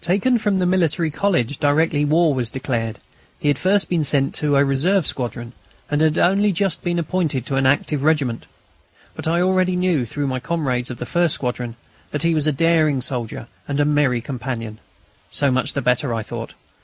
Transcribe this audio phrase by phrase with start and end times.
[0.00, 3.00] Taken from the Military College directly war was declared,
[3.40, 5.54] he had first been sent to a reserve squadron,
[5.90, 8.46] and had only just been appointed to an active regiment.
[9.16, 11.74] But I already knew, through my comrades of the first squadron,
[12.12, 14.78] that he was a daring soldier and a merry companion.
[15.30, 16.54] So much the better, I thought.